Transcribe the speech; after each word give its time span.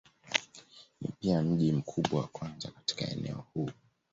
Ni 1.01 1.11
pia 1.19 1.41
mji 1.41 1.71
mkubwa 1.71 2.21
wa 2.21 2.27
kwanza 2.27 2.71
katika 2.71 3.07
eneo 3.11 3.43
huu. 3.53 3.69